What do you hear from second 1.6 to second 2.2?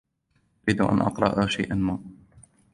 ما.